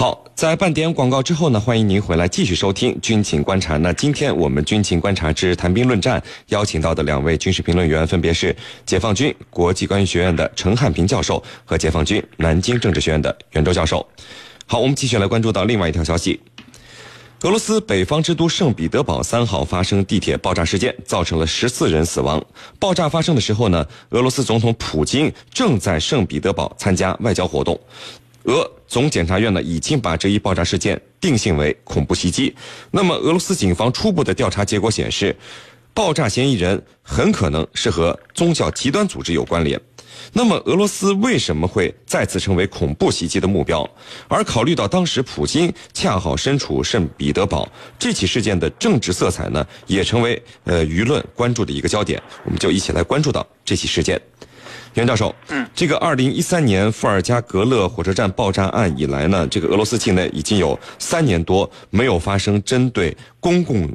[0.00, 3.74] 好，在半点广告之后呢，欢迎您回来继续收听《军情观察》。
[3.78, 6.20] 那今天我们《军情观察之谈兵论战》
[6.50, 8.54] 邀请到的两位军事评论员分别是
[8.86, 14.06] 解放军国际关系学院的陈汉平教授和解放军南京政治学院的袁周教授。
[14.66, 16.40] 好，我们继续来关注到另外一条消息：
[17.42, 22.40] 俄罗斯北方之都圣彼得堡三号发生地铁爆炸事件，造成了十四人死亡。
[22.78, 27.76] 爆炸发生的时候呢，俄罗斯总统普京正在圣彼得堡参加外交活动。
[28.44, 32.54] 俄总检察院呢已经把这一爆炸事件定性为恐怖袭击。
[32.90, 35.36] 那么，俄罗斯警方初步的调查结果显示，
[35.92, 39.78] 爆炸嫌疑人很可能是和宗教极端组织有关联。
[40.32, 43.88] 那么，俄罗斯为什么会再次成为恐怖袭击的目标？
[44.26, 52.20] 而考虑到当时普京恰好身处圣彼得堡，这起事件的政治色彩呢，也成为呃舆论关注的一个焦点。
[52.44, 54.20] 我们就一起来关注到这起事件。
[54.94, 63.88] 袁教授，嗯，这个二零一三年伏尔加格勒火车站爆炸案以来呢，这个俄罗斯境内已经有三年多没有发生针对公共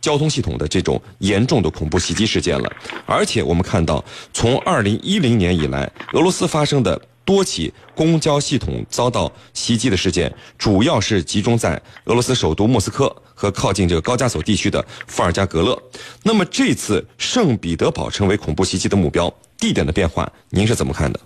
[0.00, 2.70] 交通系统的这种严重的恐怖袭击事件了。
[3.06, 15.82] 而且我们看到，从二零一零年以来，俄罗斯发生的多起公交系统遭到袭击的事件，主要是集中在俄罗斯首都莫斯科和靠近这个高加索地区的伏尔加格勒。
[16.22, 19.32] 那么这次圣彼得堡成为恐怖袭击的目标。
[19.64, 21.18] 地点的变化，您是怎么看的？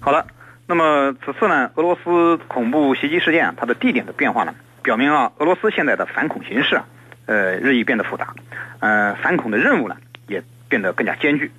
[0.00, 0.26] 好的，
[0.66, 6.84] 那么此次呢，俄罗斯恐怖袭击事件，它的地点的变化呢，表明啊，俄罗斯现在的反恐形势啊，
[7.26, 8.34] 呃，日益变得复杂，
[8.80, 11.52] 呃，反恐的任务呢，也变得更加艰巨，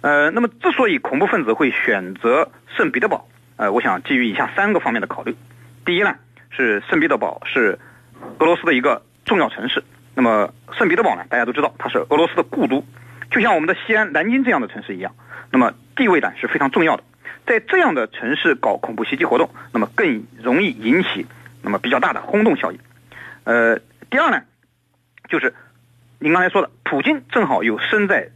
[0.00, 5.36] 呃，那么之所以恐怖分子会选择圣彼得堡，呃，我想基于以下三个方面的考虑，
[5.84, 6.14] 第一呢，
[6.48, 7.78] 是圣彼得堡是
[8.38, 12.82] 俄罗斯的一个重要城市，那么圣彼得堡呢，大家都知道它是俄罗斯的故都，
[13.30, 15.14] 就像我们的西安、南京这样的城市一样。
[15.50, 17.04] 那么地位呢是非常重要的，
[17.46, 21.26] 在这样的城市搞恐怖袭击活动，那么更容易引起
[21.62, 22.78] 那么比较大的轰动效应。
[23.44, 23.78] 呃，
[24.10, 24.42] 第二呢，
[25.28, 25.54] 就是
[26.18, 28.30] 您刚才说的，普京正好又身在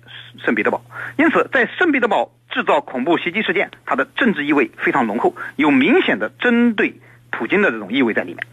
[0.44, 0.82] 圣彼得堡，
[1.16, 6.94] 因此在圣彼得堡制造恐怖袭击事件，它的政治意味非常浓厚，有明显的针对
[7.30, 8.46] 普京的这种意味在里面。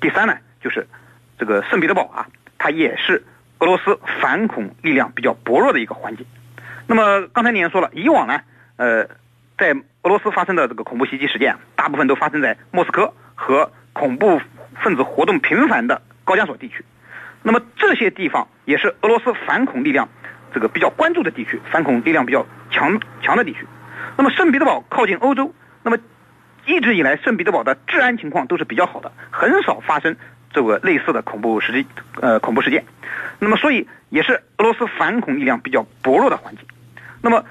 [0.00, 0.86] 第三呢，就是
[1.38, 2.26] 这个圣彼得堡啊，
[2.58, 3.24] 它也是
[3.60, 6.24] 俄罗斯反恐力量比较薄弱的一个环节。
[6.90, 8.40] 那么刚才您也说了，以往呢，
[8.74, 9.06] 呃，
[9.56, 9.70] 在
[10.02, 14.40] 俄罗斯发生的这个恐怖袭击事件，大部分都发生在莫斯科和恐怖
[14.82, 16.84] 分子活动频繁的高加索地区。
[17.44, 20.08] 那么这些地方也是俄罗斯反恐力量
[20.52, 23.64] 这个比较关注的地区，反恐力量比较强强的地区。
[24.16, 25.98] 那么圣彼得堡靠近欧洲，那么
[26.66, 30.16] 一直以来圣彼得堡的治安情况都是比较好的，很少发生
[30.52, 31.86] 这个类似的恐怖袭击
[32.20, 32.84] 呃恐怖事件。
[33.38, 36.62] 那么所以也是俄罗斯反恐力量比较薄弱的环节。
[37.22, 37.44] 那么，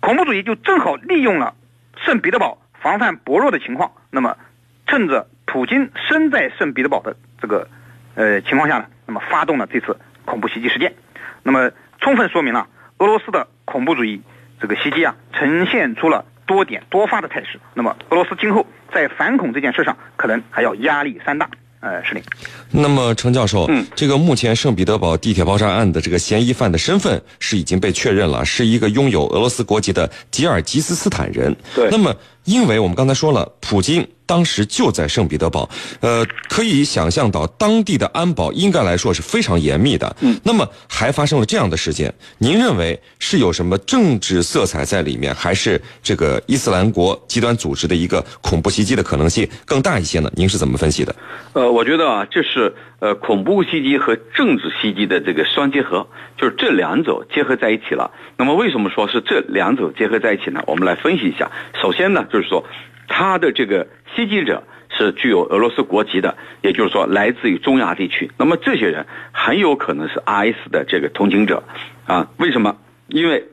[0.00, 1.54] 恐怖主义就正好利用了
[1.96, 4.36] 圣彼得堡防范薄弱的情况，那么
[4.86, 7.68] 趁着普京身在圣彼得堡的这个
[8.14, 10.94] 呃情况下呢，那么发动了这次恐怖袭击事件，
[11.42, 12.66] 那么充分说明了
[12.98, 14.22] 俄罗斯的恐怖主义
[14.60, 17.60] 这个袭击啊，呈现出了多点多发的态势。
[17.74, 21.48] 那么俄罗斯今后在反恐这件事上，可能还要压力山大。
[21.82, 22.22] 呃，是的。
[22.70, 31.54] 那么，程教授，嗯，这个目前圣彼得堡地铁爆炸案的这个嫌疑犯的身份是已经被确认了，是一个拥有俄罗斯国籍的吉尔吉斯斯坦人。
[31.74, 31.88] 对。
[31.90, 32.14] 那么，
[32.44, 34.06] 因为我们刚才说了，普京。
[34.24, 35.68] 当时就在圣彼得堡，
[36.00, 40.16] 呃，可以想象到当地的安保应该来说是非常严密的。
[40.20, 50.30] 嗯，那么还发生了这样的事件，您认为是有什么政治色彩在里面，还是这个伊斯兰国极端组织的一个恐怖袭击的可能性更大一些呢？
[50.34, 51.14] 您是怎么分析的？
[51.52, 56.06] 呃，我觉得啊，这是呃恐怖袭击和政治袭击的这个双结合，
[56.38, 58.10] 就是这两者结合在一起了。
[58.38, 60.62] 那么为什么说是这两者结合在一起呢？
[60.66, 61.50] 我们来分析一下。
[61.82, 62.64] 首先呢，就是说
[63.06, 63.86] 他的这个。
[64.14, 68.30] 袭击者是具有俄罗斯国籍的，也就是说来自于中亚地区。
[68.36, 71.62] 那么这些人很有可能是 IS 的这个同情者，
[72.06, 72.76] 啊，为什么？
[73.08, 73.46] 因为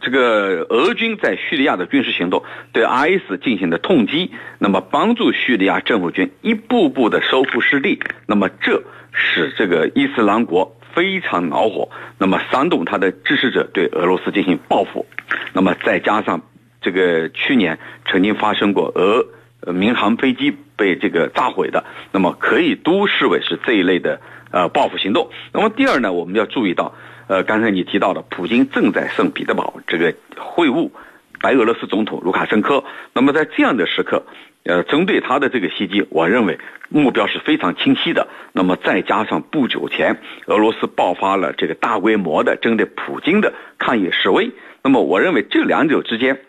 [0.00, 2.42] 这个俄军在叙利亚的军事行动
[2.72, 8.82] 对 IS 进行的痛击，那么帮助叙利亚政府军一步步的收复失地，那么这
[9.12, 15.06] 使这个伊斯兰国非常恼火，那么煽动他的支持者对俄罗斯进行报复，
[15.52, 16.42] 那么再加上。
[16.88, 19.26] 这个去年曾经发生过俄
[19.70, 24.18] 民航飞机被这个炸毁的，那么可以都视为是这一类的
[24.50, 25.28] 呃报复行动。
[25.52, 26.94] 那么第二呢，我们要注意到，
[27.26, 30.90] 呃，刚才你提到的，普京正在圣彼得堡这个会晤
[31.42, 32.82] 白俄罗斯总统卢卡申科。
[33.12, 34.24] 那么在这样的时刻，
[34.64, 36.58] 呃，针对他的这个袭击，我认为
[36.88, 38.26] 目标是非常清晰的。
[38.54, 44.50] 那么再加上不久前俄罗斯爆发了这个大规模的针对普京的抗议示威，
[44.82, 46.40] 那么我认为这两者之间。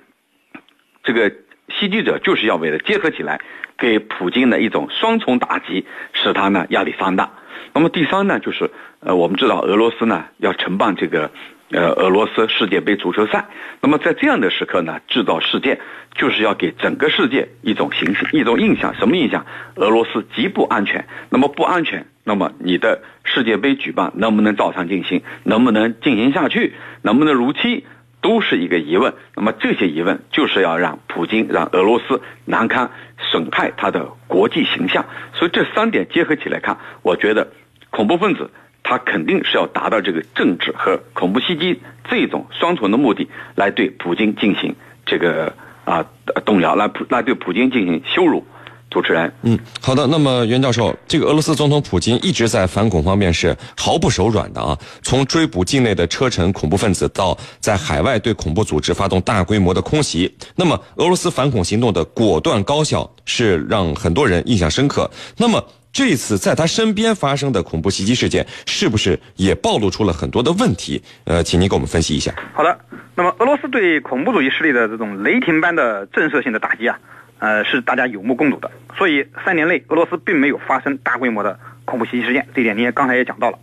[1.03, 1.31] 这个
[1.69, 3.41] 袭击者就是要为了结合起来，
[3.77, 7.31] 给普京的一种双重打击，使他呢压力放大。
[7.73, 8.69] 那么第三呢，就是
[8.99, 11.31] 呃，我们知道俄罗斯呢要承办这个。
[11.71, 13.45] 呃，俄罗斯世界杯足球赛，
[13.79, 15.79] 那么在这样的时刻呢，制造事件
[16.15, 18.95] 就是要给整个世界一种形象、一种印象。
[18.95, 19.45] 什么印象？
[19.75, 21.05] 俄罗斯极不安全。
[21.29, 25.21] 那么不安全，那么你的世界杯举办能不能照常进行？
[25.43, 26.73] 能不能进行下去？
[27.03, 27.85] 能不能如期？
[28.29, 29.15] 都是一个疑问。
[29.35, 35.03] 那么这些疑问就是要让普京、让俄罗斯难堪，损害他的国际形象。
[35.33, 37.47] 所以这三点结合起来看，我觉得
[37.89, 38.51] 恐怖分子。
[38.83, 44.75] 他肯定是要达到这个政治和恐怖袭击这种双重的目的，来对普京进行
[45.07, 45.53] 这个
[45.85, 46.05] 啊
[46.45, 48.45] 动摇，来来对普京进行羞辱。
[48.89, 50.07] 主持人，嗯，好的。
[50.07, 65.09] 那么袁教授，这个俄罗斯总统普京一直在反恐方面是毫不手软的啊，从追捕境内的车臣恐怖分子，到在海外对恐怖组织发动大规模的空袭，那么俄罗斯反恐行动的果断高效，是让很多人印象深刻。
[65.37, 65.63] 那么。
[65.91, 71.01] 这次在他身边发生的恐怖袭击事件，是不是也暴露出了很多的问题？
[71.23, 72.31] 呃，请您给我们分析一下。
[72.53, 72.77] 好的，
[73.15, 76.95] 那么俄罗斯对恐怖主义势力的这种雷霆般的震慑性的打击啊，
[77.39, 78.69] 呃，是大家有目共睹的。
[78.97, 83.57] 所以三年内，俄罗斯并没有发生大规模的恐怖袭击事件，这一点您也刚才也讲到了。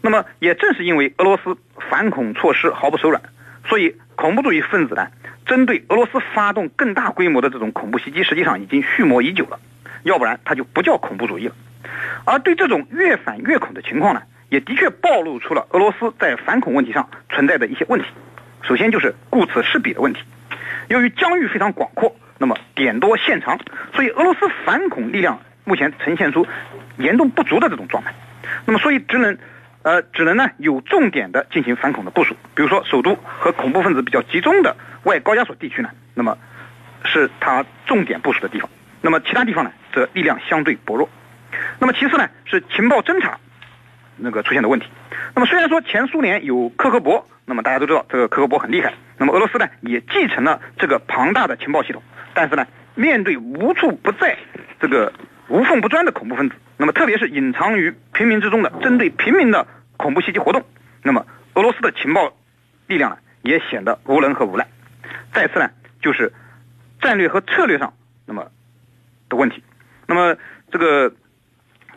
[0.00, 1.56] 那么也正是因为俄罗斯
[1.90, 3.20] 反恐措施毫不手软，
[3.68, 5.08] 所以恐怖主义分子呢，
[5.44, 9.58] 针对俄罗斯发动更大规模的这种恐怖袭击，实际上已经蓄谋已久了。
[10.04, 11.54] 要不然他就不叫恐怖主义了。
[12.24, 18.06] 而对这种越反越恐的情况呢，也的确暴露出了俄罗斯在反恐问题上存在的一些问题。
[18.62, 20.20] 首先就是顾此失彼的问题。
[20.88, 23.58] 由于疆域非常广阔，那么点多线长，
[23.94, 26.46] 所以俄罗斯反恐力量目前呈现出
[26.98, 28.14] 严重不足的这种状态。
[28.64, 29.38] 那么所以只能，
[29.82, 32.36] 呃，只能呢有重点的进行反恐的部署。
[32.54, 36.36] 比如说首都和恐怖分子比较集中的外高加索地区呢，那么
[37.04, 38.68] 是他重点部署的地方。
[39.00, 41.08] 那么其他地方呢，则力量相对薄弱。
[41.78, 43.38] 那么其次呢，是情报侦查
[44.16, 44.86] 那个出现的问题。
[45.34, 48.92] 那么虽然说前苏联有克格勃，那么大家都知道这个克格勃很厉害。
[49.18, 52.02] 那么俄罗斯呢，也继承了这个庞大的情报系统。
[52.36, 54.36] 但是呢，面对无处不在、
[54.78, 55.12] 这个
[55.48, 59.66] 无缝不钻的恐怖分子，那么特别是隐藏于平民之中的针对平民的
[59.96, 60.62] 恐怖袭击活动，
[61.02, 62.36] 那么俄罗斯的情报
[62.86, 64.68] 力量呢，也显得无能和无赖。
[65.32, 66.32] 再次呢，就是
[67.00, 67.92] 战略和策略上，
[68.26, 68.50] 那么。
[69.28, 69.60] 的问题，
[70.06, 70.36] 那么
[70.70, 71.12] 这个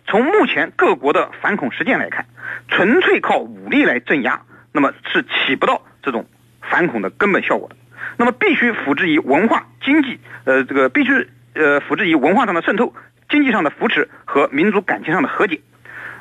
[0.07, 2.25] 从目前各国的反恐实践来看，
[2.67, 4.41] 纯粹靠武力来镇压，
[4.71, 6.25] 那么是起不到这种
[6.59, 7.75] 反恐的根本效果的。
[8.19, 12.93] 那么必须辅之以文化、经济，呃，这个必须呃辅之以文化上的渗透、
[13.29, 15.61] 经济上的扶持和民族感情上的和解。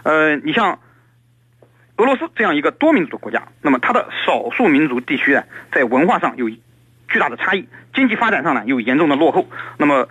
[0.04, 0.78] 呃，你像
[1.96, 5.42] 俄罗斯这样一个多民族的国家，那么它的少数民族地区呢，
[5.72, 10.08] 在文化上有巨大的差异，经济发展上呢又严重的落后，那么。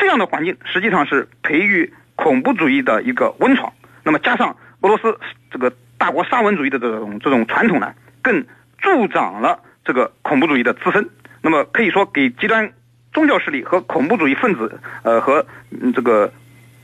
[0.00, 3.72] 这样的环境实际上是培育恐怖主义的一个温床。
[4.04, 5.18] 那么加上俄罗斯
[5.50, 7.92] 这个大国沙文主义的这种这种传统呢，
[8.22, 8.46] 更
[8.78, 9.58] 助长了
[9.88, 11.08] 这个恐怖主义的滋生。
[11.40, 12.70] 那么可以说，给极端
[13.12, 15.46] 宗教势力和恐怖主义分子，呃和
[15.94, 16.30] 这个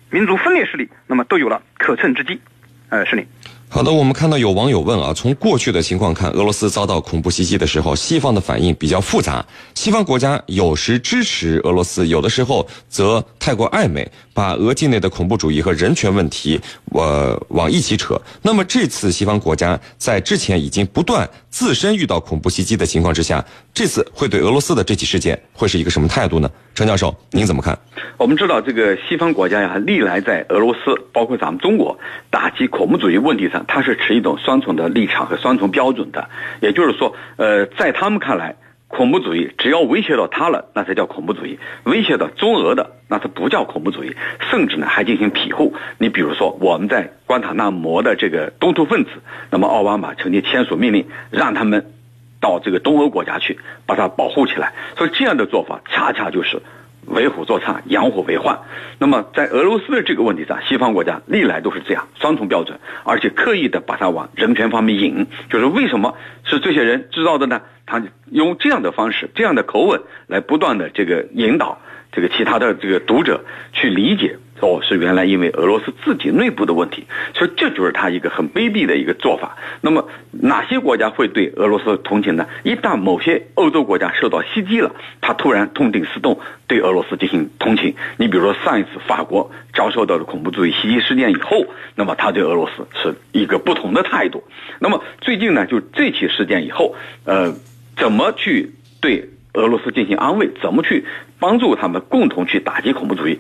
[0.09, 2.41] 民族分裂势力，那么都有了可乘之机。
[2.89, 3.27] 呃，是你。
[3.69, 9.45] 好的，我们看到有网友问啊，从过去的情况看，俄罗斯遭到恐怖袭击的时候，西方的反应比较复杂。
[9.75, 16.61] 西方国家有时支持俄罗斯，有的时候则太过暧昧，把俄境内的恐怖主义和人权问题，
[16.93, 18.21] 呃，往一起扯。
[18.43, 26.51] 那么这次西方国家在之前已经不断自身遇到恐怖袭击的情况之下，这次会对俄罗斯的这起事件会是一个什么态度呢？
[26.75, 27.79] 陈教授，您怎么看？
[28.17, 30.81] 我们知道，这个西方国家呀，历来在俄罗斯，
[31.13, 31.97] 包括咱们中国
[32.31, 33.65] 打击恐怖主义问题上。
[33.69, 36.29] 它是持一种双重的立场和双重标准的，
[36.61, 38.57] 也就是说，呃，在他们看来，
[38.97, 44.15] 恐怖主义只要威胁到他了，那才叫恐怖主义；威胁到中俄的，那它不叫恐怖主义，
[44.51, 45.75] 甚至呢还进行庇护。
[45.99, 49.11] 你比如说，我们在关塔那摩的这个东突分子，
[49.51, 51.93] 那么奥巴马曾经签署命令，让他们
[52.41, 54.73] 到这个东欧国家去，把它保护起来。
[54.97, 56.63] 所以这样的做法，恰恰就是。
[57.07, 58.59] 为虎作伥，养虎为患。
[58.99, 65.27] 那么，在俄罗斯的这个问题上，西方国家历来都是这样双重标准，而且刻意的把它往人权方面引。
[65.51, 67.63] 就是为什么是这些人制造的呢？
[67.87, 71.81] 他用这样的方式、这样的口吻来不断的这个引导
[72.13, 74.39] 这个其他的这个读者去理解。
[74.61, 79.59] 哦，是原来因为俄罗斯自己内部的问题，所以这就是他一个很卑鄙的一个做法。
[79.83, 82.47] 那么哪些国家会对俄罗斯同情呢？
[82.63, 87.95] 一旦某些欧洲国家受到袭击了，他突然痛定思痛，对俄罗斯进行同情。
[88.17, 94.45] 你比如说上一次法国遭受到了恐怖主义袭击事件以后，那么他对俄罗斯是一个不同的态度。
[94.79, 96.95] 那么最近呢，就这起事件以后，
[97.25, 97.55] 呃，
[97.97, 101.05] 怎么去对俄罗斯进行安慰，怎么去
[101.39, 103.39] 帮助他们共同去打击恐怖主义。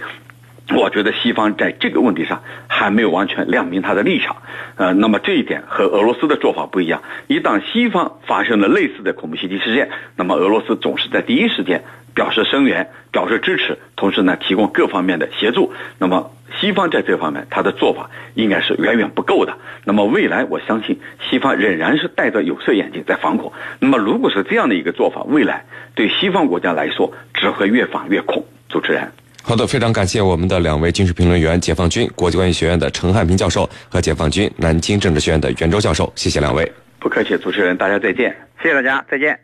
[0.71, 4.37] 我觉得西方在这个问题上还没有完全亮明他的立场，
[4.77, 7.03] 呃，那么这一点和俄罗斯的做法不一样。
[7.27, 15.75] 一旦西方发生了类似的恐怖袭击事件，那么俄罗斯总是在第一时间表示声援、表示支持，同时呢提供各方面的协助。
[15.99, 19.59] 那么西方在这方面他的做法应该是远远不够的。
[19.85, 23.53] 那么未来我相信西方仍然是戴着有色眼镜在防恐。
[23.81, 28.47] 那么如果是这样的一个做法，未来对西方国家来说只会越防越恐。
[28.71, 29.13] 主持人。
[29.47, 36.73] 好的，非常感谢我们的两位军事评论员，解放军国际关系学院的陈汉平教授和解放军南京政治学院的袁周教授，谢谢两位。
[36.99, 38.35] 不客气，主持人，大家再见。
[38.63, 39.39] 谢谢大家，再见。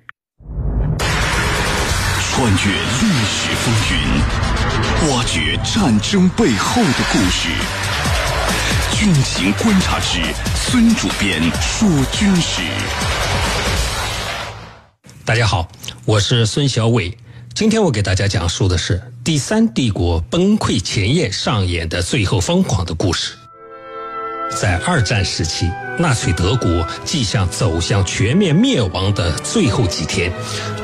[2.32, 7.50] 穿越历史风云，挖掘战争背后的故事。
[8.96, 10.18] 军情观察之
[10.54, 12.62] 孙主编说军事。
[15.26, 15.68] 大家好，
[16.06, 17.14] 我是孙小伟。
[17.52, 18.98] 今天我给大家讲述的是
[19.30, 23.34] 第三帝国崩溃前夜上演的最后疯狂的故事。
[24.50, 25.70] 在二战时期，
[26.00, 30.32] 纳粹德国即将走向全面灭亡的最后几天，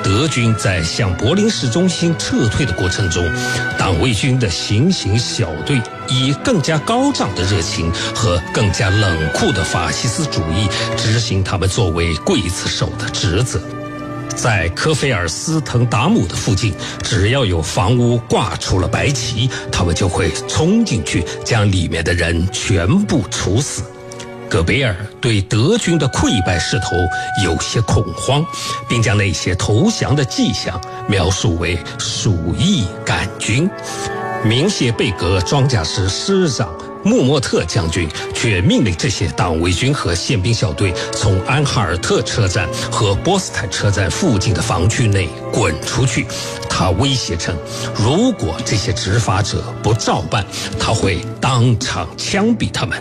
[0.01, 3.29] 德军在向柏林市中心撤退的过程中，
[3.77, 13.61] 党卫军的行刑小队以更加高涨的热情和更加冷酷的法西斯主义执行他们作为刽子手的职责。
[14.37, 23.83] 在科菲尔斯滕达姆的附近，只要有房屋挂出了白旗，他们就会冲进去，将里面的人全部处死。
[24.49, 26.91] 戈贝尔对德军的溃败势头
[27.45, 28.45] 有些恐慌，
[28.89, 33.69] 并将那些投降的迹象描述为鼠疫杆菌。
[34.45, 36.73] 明谢贝格装甲师师长。
[37.07, 46.27] 穆莫特将军却命令这些党卫军和宪兵小队从安哈尔特车站和波斯坦车站附近的防区内滚出去。
[46.69, 47.57] 他威胁称，
[47.95, 50.45] 如果这些执法者不照办，
[50.81, 53.01] 他会当场枪毙他们。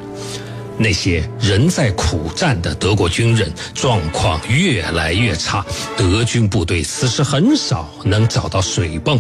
[0.78, 5.66] 那些仍在苦战的德国军人状况越来越差，
[5.98, 9.20] 德军部队此时很少能找到水泵。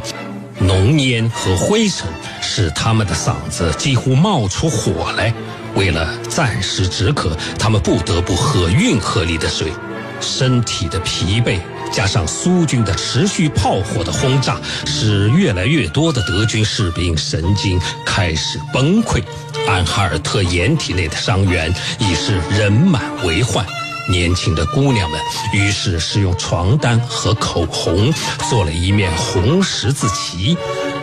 [0.59, 2.07] 浓烟和灰尘
[2.41, 5.33] 使他们的嗓子几乎冒出火来。
[5.75, 9.71] 为了暂时止渴，他们不得不喝运河里的水。
[10.21, 11.59] 身体的疲惫
[11.91, 19.21] 加上苏军的持续炮火的轰炸，使越来越多的德军士兵神经开始崩溃。
[19.67, 23.65] 安哈尔特掩体内的伤员已是人满为患。
[24.07, 25.19] 年轻的姑娘们
[25.53, 28.13] 于是使用床单和口红
[28.49, 30.55] 做了一面红十字旗，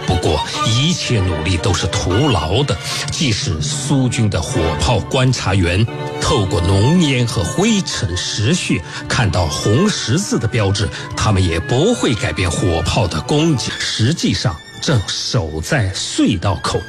[0.06, 2.76] 不过一切努力都是徒劳的。
[3.10, 5.86] 即使苏军的火炮观察员
[6.20, 13.70] 透过浓烟和灰尘识血看到红十字的标志，他们也不会改变火炮的攻击。
[13.78, 16.80] 实际上，正守在隧道口。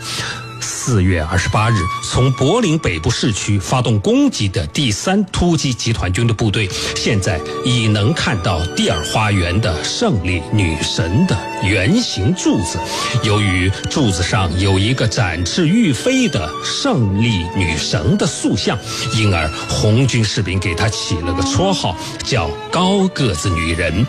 [0.85, 12.77] 四月二十八日，从柏林北部市区发动攻击的第三突击集团军的部队，现在已能看到蒂尔花园的胜利女神的圆形柱子。
[13.23, 18.77] 由于柱子上有一个展翅欲飞的胜利女神的塑像，
[19.15, 24.05] 因而红军士兵给她起了个绰号，叫“高个子女人”。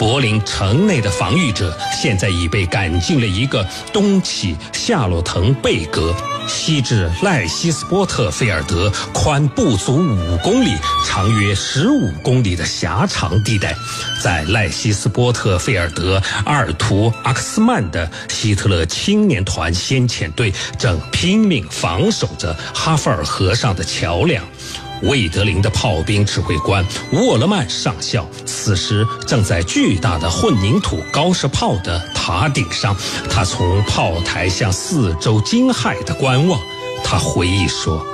[0.00, 6.14] 柏林城内的防御者现在已被赶进了一个东起夏洛滕贝格、
[6.48, 10.74] 西至赖希斯波特菲尔德、宽不足五公里、
[11.06, 13.76] 长约十五公里的狭长地带。
[14.22, 24.42] 在赖希斯波特菲尔德，阿尔图阿克斯曼的希特勒青年团先遣队正拼命防守着哈弗尔河上的桥梁。
[25.02, 32.94] 魏德林的炮兵指挥官沃勒曼上校此时正在巨大的混凝土高射炮的塔顶上，
[33.30, 36.60] 他从炮台向四周惊骇地观望。
[37.02, 38.04] 他回忆说：“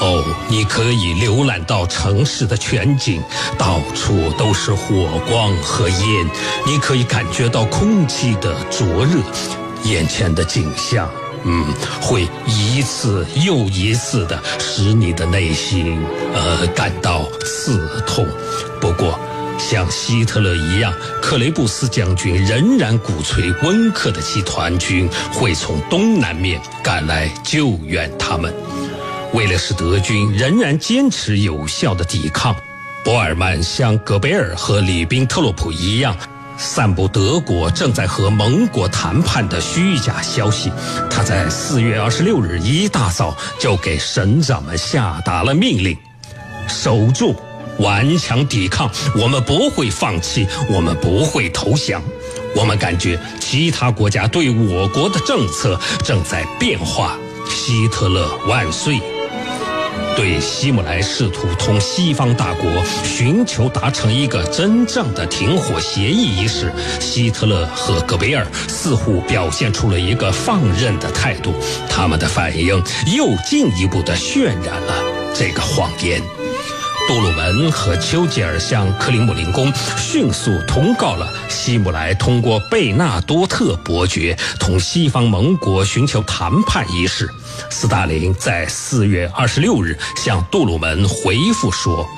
[0.00, 3.22] 哦，你可以浏览到城市的全景，
[3.56, 6.28] 到处都是火光和烟，
[6.66, 9.20] 你可以感觉到空气的灼热，
[9.84, 11.08] 眼前的景象。”
[11.42, 11.64] 嗯，
[12.02, 18.26] 会一一次又一次的使你的内心呃感到刺痛。
[18.80, 19.20] 不过，
[19.58, 28.50] 像希特勒一样，克雷布斯将军仍然鼓吹温克的集团军会从东南面赶来救援他们。
[29.34, 32.56] 为了使德军仍然坚持有效的抵抗，
[33.04, 36.16] 博尔曼像戈贝尔和里宾特洛普一样。
[36.62, 40.70] 散布德国正在和盟国谈判的虚假消息，
[41.10, 45.96] 他在四月二十六日一大早就给省长们下达了命令：
[46.68, 47.34] 守住，
[47.78, 52.02] 顽强抵抗，我们不会放弃，我们不会投降。
[52.54, 57.16] 我们感觉其他国家对我国的政策正在变化。
[57.48, 59.00] 希特勒万岁！
[60.20, 62.70] 对希姆莱试图同西方大国
[63.02, 71.54] 寻求达成一个真正的停火协议一事，希特勒和戈贝尔似乎表现出了一个放任的态度。
[71.88, 72.76] 他们的反应
[73.16, 75.02] 又进一步的渲染了
[75.34, 76.20] 这个谎言。
[77.10, 87.28] 杜鲁门和丘吉尔向克里姆林宫迅速通告了希姆莱通过贝纳多特伯爵同西方盟国寻求谈判一事。
[87.68, 92.08] 斯大林在四月二十六日向杜鲁门回复说：“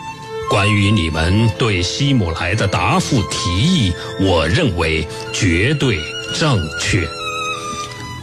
[0.51, 5.99] 关于你们对希姆莱的答复提议，我认为绝对
[6.39, 7.09] 正确。”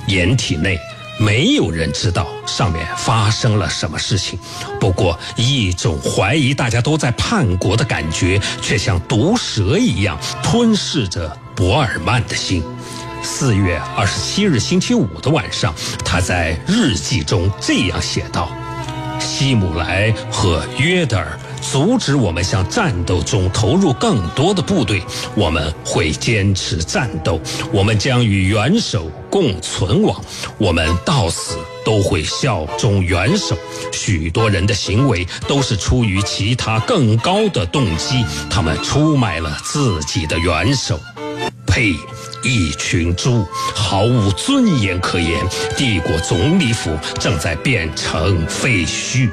[0.05, 0.77] 掩体内。
[1.19, 4.39] 没有人知道上面发生了什么事情，
[4.79, 12.63] 不过一种怀疑大家都在叛国的感觉，却像毒蛇一样吞噬着博尔曼的心。
[13.21, 18.49] 四月二十七日星期五的晚上，他在日记中这样写道
[19.19, 25.01] ：“希姆莱和约德尔。”阻止我们向战斗中投入更多的部队，
[25.35, 27.39] 我们会坚持战斗，
[27.71, 30.19] 我们将与元首共存亡，
[30.57, 33.57] 我们到死都会效忠元首。
[33.91, 40.99] 许多人的行为都是出于其他更高的动机，他们出卖了自己的元首。
[41.67, 41.93] 呸！
[42.43, 45.39] 一群猪，毫无尊严可言。
[45.77, 49.29] 帝国总理府正在变成废墟。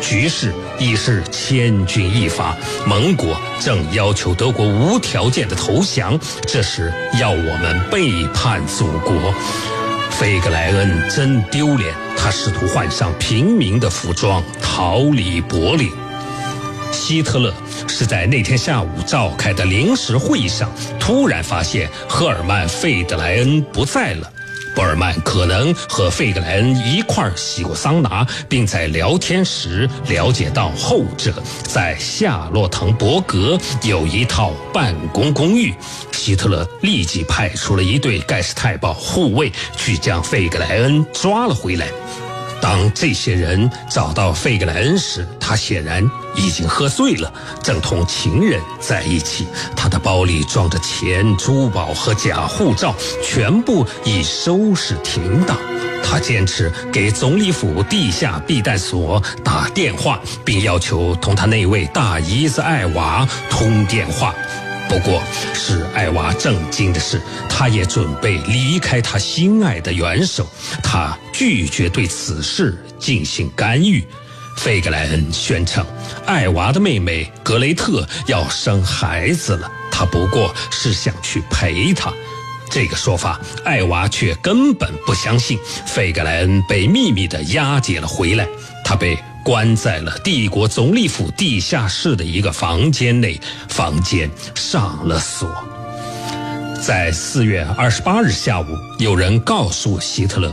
[0.00, 9.34] 局势已是千钧一发，盟国正要求德国无条件的投降，这是要我们背叛祖国。
[10.10, 15.90] 费格莱恩真丢脸，他试图换上平民的服装逃离柏林。
[16.92, 17.52] 希特勒
[17.86, 24.32] 是在那天下午召开的临时会议上，突然发现赫尔曼·费德莱恩不在了。
[24.74, 35.74] 博尔曼可能和费格莱恩一块洗过桑拿，并在聊天时了解到后者在夏洛滕伯格有一套办公公寓。
[36.12, 41.88] 希特勒立即派出了一队盖世太保护卫去将费格莱恩抓了回来。
[42.60, 46.02] 当这些人找到费格莱恩时，他显然
[46.34, 49.46] 已经喝醉了，正同情人在一起。
[49.76, 55.56] 他的包里装着钱、珠宝和假护照，全部已收拾停当。
[56.04, 64.34] 他坚持给总理府地下避难所打电话，并要求同他那位大姨子艾娃通电话。
[64.88, 65.22] 不过，
[65.54, 70.48] 使艾娃震惊的是，他也准备离开他心爱的元首。
[70.82, 74.02] 他拒绝对此事进行干预。
[74.56, 75.86] 费格莱恩宣称，
[76.26, 82.12] 艾娃的妹妹格雷特要生孩子了，他不过是想去陪她。
[82.70, 85.58] 这个说法，艾娃却根本不相信。
[85.86, 88.48] 费格莱恩被秘密地押解了回来，
[88.88, 89.18] 他被。
[89.44, 95.48] 关在了帝国总理府地下室的一个房间内，房间上了锁。
[96.82, 98.66] 在四月二十八日下午，
[98.98, 100.52] 有人告诉希特勒，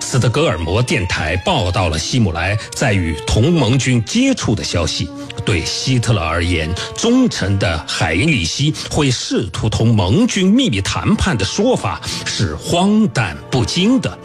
[0.00, 5.10] 斯德哥尔摩电台报道了希姆莱在与同盟军接触的消息。
[5.44, 14.18] 对希特勒而言，忠诚的海因里希会试图同盟军秘密谈判的说法是荒诞不经的。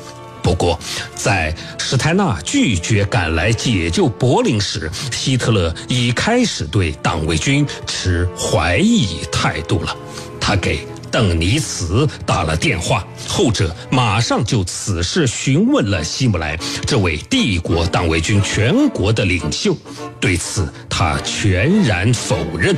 [0.46, 0.80] 不过，
[1.16, 9.98] 在史泰纳拒绝赶来解救柏林时，希特勒已开始对党卫军持怀疑态度了。
[10.40, 19.74] 他给邓尼茨打了电话，后者马上就此事询问了希姆莱这位帝国党卫军全国的领袖。
[20.20, 22.76] 对此，他全然否认。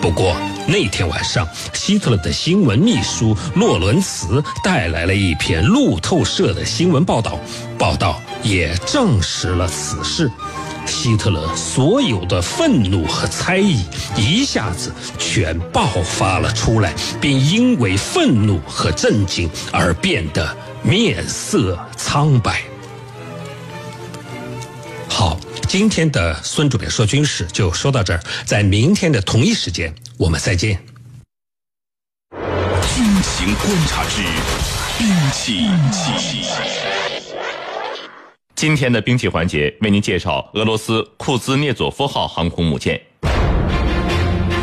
[0.00, 0.36] 不过
[0.68, 7.40] 那天晚上，希特勒的新闻秘书洛伦茨带来了一篇路透社的新闻报道，
[7.76, 10.30] 报道也证实了此事。
[10.86, 13.84] 希特勒所有的愤怒和猜疑
[14.16, 22.62] 一下子全爆发了出来，并因为愤怒和震惊而变得面色苍白。
[25.08, 25.38] 好。
[25.68, 30.82] 今天的孙主编说军事就说到这儿，在明天的同一时间我们再见。
[32.92, 34.20] 军情观察之
[34.98, 35.70] 兵器。
[38.60, 43.00] 今天的兵器环节为您介绍俄罗斯库兹涅佐夫号航空母舰。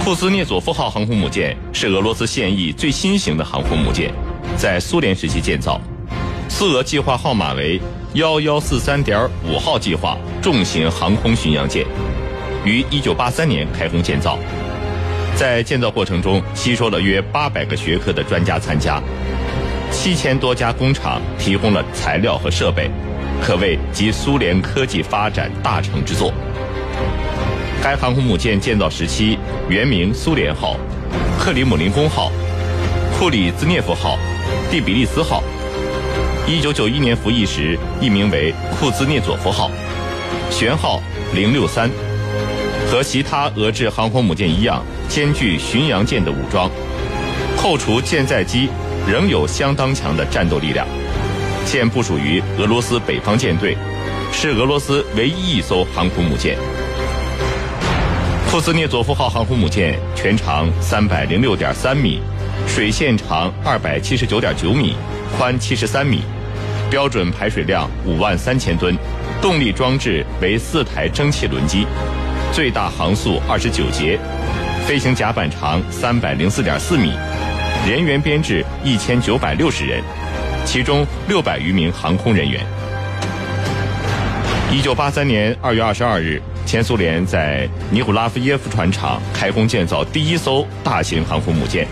[0.04, 4.14] 库兹涅佐夫号航空母舰是俄罗斯现役最新型的航空母舰，
[4.56, 5.82] 在苏联时期建造，
[6.48, 7.82] 苏俄计划号码为。
[8.14, 11.84] 幺幺四三点五号计划重型航空巡洋舰，
[12.64, 14.38] 于1983年开工建造。
[15.36, 19.02] 在建造过程中，吸收了约800个学科的专家参加，
[19.90, 22.92] 七千多家工厂提供了材料和设备，
[23.42, 26.34] 可谓集苏联科技发展大成之作。
[27.82, 29.38] 该航空母舰建造时期
[29.70, 30.76] 原名“苏联号”、
[31.40, 32.32] “克里姆林宫号”、
[33.18, 34.18] “库里兹涅夫号”、
[34.70, 35.42] “蒂比利斯号”。
[36.48, 39.70] 1991年服役时，易名为“库兹涅佐夫号”，
[40.52, 41.02] 舷号
[41.34, 41.90] 063，
[42.90, 46.70] 和其他俄制航空母舰一样，兼具巡洋舰的武装。
[47.56, 48.70] 扣除舰载机，
[49.08, 50.88] 仍有相当强的战斗力量。
[51.68, 53.76] 现部署于俄罗斯北方舰队，
[54.32, 56.58] 是俄罗斯唯一一艘航空母舰。
[58.50, 62.22] 库兹涅佐夫号航空母舰全长三百零六点三米，
[62.66, 64.96] 水线长二百七十九点九米，
[65.38, 66.22] 宽七十三米，
[66.90, 68.96] 标准排水量五万三千吨，
[69.42, 71.86] 动力装置为四台蒸汽轮机，
[72.54, 74.18] 最大航速二十九节，
[74.88, 77.12] 飞行甲板长三百零四点四米，
[77.86, 80.02] 人员编制一千九百六十人，
[80.68, 82.62] 其中六百余名航空人员。
[84.70, 86.42] 一九八三年二月二十二日。
[86.66, 91.88] 前苏联在尼古拉夫耶夫船厂开工建造第一艘大型航空母舰，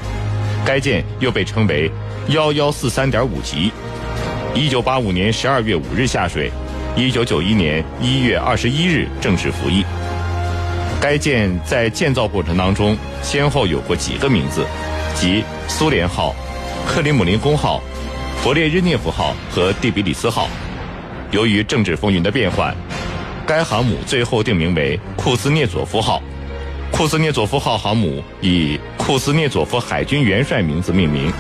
[0.66, 1.90] 该舰又被称为
[2.28, 3.72] “幺幺四三点五级”。
[4.54, 6.52] 一九八五年十二月五日下水，
[6.98, 9.86] 一九九一年一月二十一日正式服役。
[11.00, 14.66] 该舰在建造过程当中先后有过几个名字，
[15.16, 16.36] 即“苏联号”、
[16.86, 17.82] “克里姆林宫号”、
[18.46, 20.48] “勃列日涅夫号”和“蒂比里斯号”。
[21.34, 22.72] 由于政治风云的变换。
[23.44, 26.22] 该航母最后定名为库兹涅佐夫号，
[26.92, 31.32] 库兹涅佐夫号航母以库兹涅佐夫海军元帅名字命名。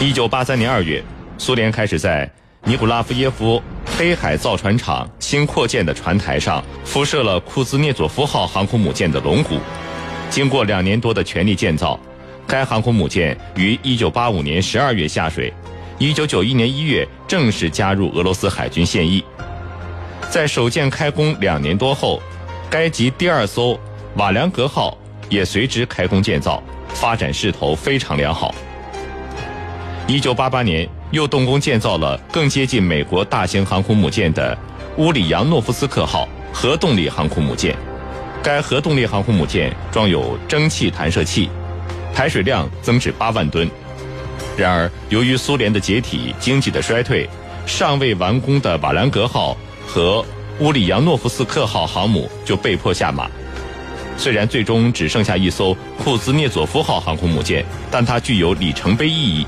[0.00, 1.04] 一九八三年二月，
[1.36, 2.30] 苏联开始在
[2.64, 3.62] 尼古拉夫耶夫
[3.98, 9.58] 黑海造船厂新扩建的船台上铺设了库兹涅佐夫号航空母舰的龙骨。
[10.30, 12.00] 经过两年多的全力建造，
[12.48, 15.52] 该航空母舰于一九八五年十二月下水，
[15.98, 19.22] 一九九一年一月正式加入俄罗斯海军现役。
[20.30, 22.22] 在首舰开工两年多后，
[22.70, 23.78] 该级第二艘
[24.16, 24.96] 瓦良格号
[25.28, 26.62] 也随之开工建造，
[26.94, 28.54] 发展势头非常良好。
[30.06, 34.56] 一九八八年又动工建造了更接近美国大型航空母舰的
[34.96, 37.76] 乌里扬诺夫斯克号核动力航空母舰。
[38.42, 41.50] 该核动力航空母舰装有蒸汽弹射器，
[42.14, 43.70] 排水量增至八万吨。
[44.56, 47.28] 然而，由于苏联的解体、经济的衰退，
[47.66, 49.56] 尚未完工的瓦良格号。
[49.90, 50.22] 和
[50.60, 53.26] 乌里扬诺夫斯克号航母就被迫下马。
[54.18, 59.46] 虽然最终只剩下一艘库兹涅佐夫号航空母舰，但它具有里程碑意义，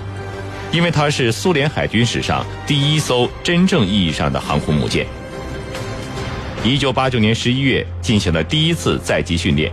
[0.73, 5.07] 因为它是苏联海军史上第一艘真正意义上的航空母舰。
[6.65, 9.71] 一九八九年十一月进行了第一次载机训练，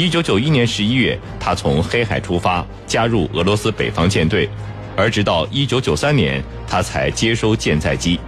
[0.00, 4.48] 一九九一年十一月，他从黑海出发，加入俄罗斯北方舰队，
[4.96, 8.18] 而直到一九九三年，他才接收舰载机。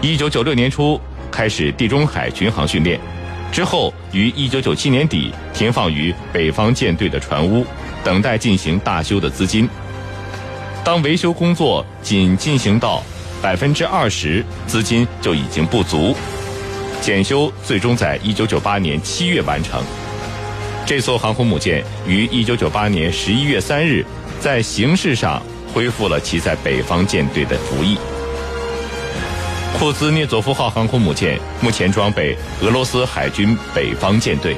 [0.00, 0.98] 一九九六年初
[1.30, 2.98] 开始地中海巡航训练，
[3.52, 7.62] 之后于一九九七年底停放于北方舰队的船坞，
[8.02, 9.68] 等待进行大修的资金。
[10.82, 13.02] 当维修工作仅进行到
[13.42, 16.16] 百分之二十，资金就已经不足，
[17.02, 19.84] 检修最终在一九九八年七月完成。
[20.90, 24.04] 这艘航空母舰于1998年11月3日
[24.40, 25.40] 在形式上
[25.72, 27.96] 恢复了其在北方舰队的服役。
[29.78, 34.56] 库兹涅佐夫号航空母舰目前装备俄罗斯海军北方舰队。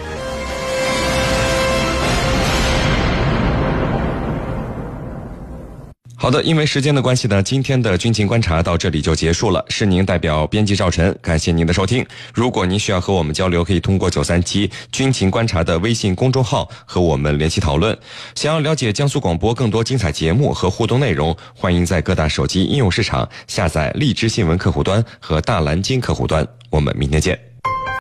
[6.22, 9.64] 好的，因为时间的关系呢，今天的军情观察到这里就结束了。
[9.68, 12.06] 是您代表编辑赵晨，感谢您的收听。
[12.32, 17.98] 如果您需要和我们交流，可以通过九三七军情观察的微信公众号和我们联系讨论。
[18.36, 26.46] 想要了解江苏广播更多精彩节目和互动内容，欢迎在各大手机应用市场下载荔枝新闻客户端和大蓝鲸客户端。
[26.70, 27.51] 我们明天见。